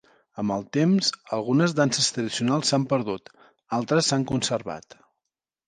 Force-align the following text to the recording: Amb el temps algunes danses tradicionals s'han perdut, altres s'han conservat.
Amb 0.43 0.53
el 0.53 0.63
temps 0.77 1.11
algunes 1.37 1.75
danses 1.81 2.09
tradicionals 2.17 2.73
s'han 2.73 2.89
perdut, 2.95 3.31
altres 3.81 4.11
s'han 4.11 4.29
conservat. 4.35 5.01